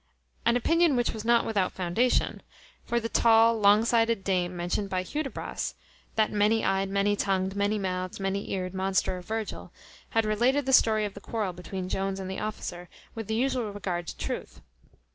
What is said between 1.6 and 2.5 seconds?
foundation.